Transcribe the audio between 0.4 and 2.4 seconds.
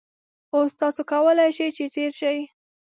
اوس تاسو کولای شئ چې تېر شئ